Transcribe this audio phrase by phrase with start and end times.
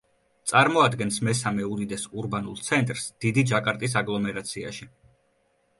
[0.51, 4.91] წარმოადგენს მესამე უდიდეს ურბანულ ცენტრს დიდი ჯაკარტის აგლომერაციაში.